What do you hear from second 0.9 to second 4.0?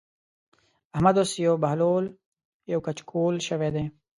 احمد اوس يو بهلول يو کچکول شوی دی.